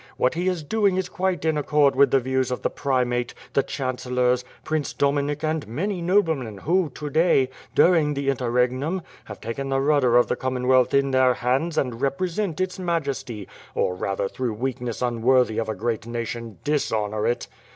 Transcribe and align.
What 0.17 0.33
he 0.33 0.47
is 0.47 0.63
doing 0.63 0.97
is 0.97 1.09
quite 1.09 1.45
in 1.45 1.59
accord 1.59 1.95
with 1.95 2.09
the 2.09 2.19
views 2.19 2.49
of 2.49 2.63
the 2.63 2.71
primate, 2.71 3.35
the 3.53 3.61
chancellors, 3.61 4.43
Prince 4.63 4.93
Dominik 4.93 5.43
and 5.43 5.67
many 5.67 6.01
noblemen, 6.01 6.57
who 6.57 6.89
to 6.95 7.11
day, 7.11 7.49
during 7.75 8.15
the 8.15 8.27
interregnum, 8.31 9.03
have 9.25 9.39
taken 9.39 9.69
the 9.69 9.79
rudder 9.79 10.17
of 10.17 10.25
the 10.25 10.35
Com 10.35 10.55
monwealth 10.55 10.95
in 10.95 11.11
their 11.11 11.35
hands 11.35 11.77
and 11.77 12.01
represent 12.01 12.59
its 12.59 12.79
majesty, 12.79 13.47
or 13.75 13.93
rather, 13.93 14.27
through 14.27 14.53
weakness 14.55 15.03
unworthy 15.03 15.59
of 15.59 15.69
a 15.69 15.75
great 15.75 16.07
nation, 16.07 16.57
dis 16.63 16.91
honor 16.91 17.27
it. 17.27 17.47